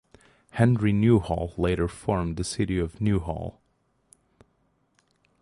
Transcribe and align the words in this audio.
Henry 0.53 0.91
Newhall 0.93 1.53
later 1.57 1.87
formed 1.87 2.35
the 2.37 2.43
city 2.43 2.79
of 2.79 2.99
Newhall. 2.99 3.61